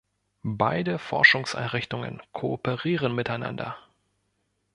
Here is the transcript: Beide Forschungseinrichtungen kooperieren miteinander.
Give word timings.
Beide 0.41 0.97
Forschungseinrichtungen 0.97 2.23
kooperieren 2.33 3.13
miteinander. 3.13 3.77